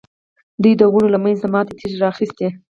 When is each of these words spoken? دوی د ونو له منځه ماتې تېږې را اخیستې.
دوی 0.61 0.73
د 0.77 0.81
ونو 0.91 1.07
له 1.13 1.19
منځه 1.23 1.45
ماتې 1.53 1.73
تېږې 1.79 1.97
را 2.01 2.07
اخیستې. 2.13 2.47